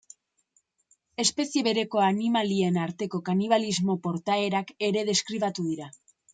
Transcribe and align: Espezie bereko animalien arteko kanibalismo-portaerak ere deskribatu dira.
Espezie 1.23 1.63
bereko 1.67 2.01
animalien 2.07 2.81
arteko 2.87 3.21
kanibalismo-portaerak 3.29 4.75
ere 4.91 5.07
deskribatu 5.15 5.71
dira. 5.73 5.95